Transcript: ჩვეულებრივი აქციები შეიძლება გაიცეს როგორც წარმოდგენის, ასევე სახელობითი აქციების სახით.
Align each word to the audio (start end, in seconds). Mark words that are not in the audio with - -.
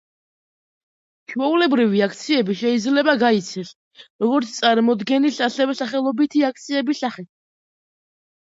ჩვეულებრივი 1.33 2.01
აქციები 2.05 2.55
შეიძლება 2.61 3.15
გაიცეს 3.25 3.75
როგორც 4.25 4.55
წარმოდგენის, 4.63 5.39
ასევე 5.49 5.77
სახელობითი 5.83 6.45
აქციების 6.53 7.05
სახით. 7.05 7.31